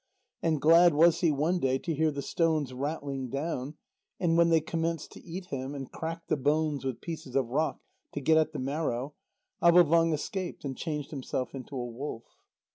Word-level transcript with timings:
And 0.41 0.59
glad 0.59 0.95
was 0.95 1.19
he 1.19 1.29
one 1.31 1.59
day 1.59 1.77
to 1.77 1.93
hear 1.93 2.09
the 2.09 2.23
stones 2.23 2.73
rattling 2.73 3.29
down, 3.29 3.75
and 4.19 4.35
when 4.35 4.49
they 4.49 4.59
commenced 4.59 5.11
to 5.11 5.23
eat 5.23 5.45
him, 5.51 5.75
and 5.75 5.91
cracked 5.91 6.27
the 6.27 6.37
bones 6.37 6.83
with 6.83 7.01
pieces 7.01 7.35
of 7.35 7.49
rock 7.49 7.79
to 8.13 8.19
get 8.19 8.35
at 8.37 8.51
the 8.51 8.57
marrow, 8.57 9.13
Avôvang 9.61 10.11
escaped 10.11 10.65
and 10.65 10.75
changed 10.75 11.11
himself 11.11 11.53
into 11.53 11.75
a 11.75 11.85
wolf. 11.85 12.23